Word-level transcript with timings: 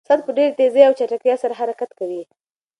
ساعت 0.07 0.21
په 0.25 0.31
ډېرې 0.37 0.57
تېزۍ 0.59 0.81
او 0.87 0.93
چټکتیا 0.99 1.35
سره 1.43 1.57
حرکت 1.59 1.89
کوي. 1.99 2.21